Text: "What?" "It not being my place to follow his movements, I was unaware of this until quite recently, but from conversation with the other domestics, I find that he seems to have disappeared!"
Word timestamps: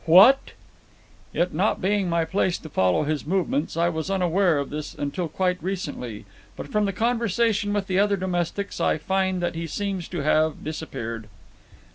"What?" 0.07 0.53
"It 1.31 1.53
not 1.53 1.79
being 1.79 2.09
my 2.09 2.25
place 2.25 2.57
to 2.57 2.69
follow 2.69 3.03
his 3.03 3.23
movements, 3.27 3.77
I 3.77 3.89
was 3.89 4.09
unaware 4.09 4.57
of 4.57 4.71
this 4.71 4.95
until 4.95 5.27
quite 5.27 5.61
recently, 5.61 6.25
but 6.55 6.69
from 6.69 6.91
conversation 6.93 7.71
with 7.71 7.85
the 7.85 7.99
other 7.99 8.17
domestics, 8.17 8.81
I 8.81 8.97
find 8.97 9.43
that 9.43 9.53
he 9.53 9.67
seems 9.67 10.07
to 10.07 10.23
have 10.23 10.63
disappeared!" 10.63 11.29